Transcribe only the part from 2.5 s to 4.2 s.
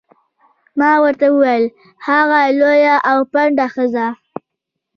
لویه او پنډه ښځه.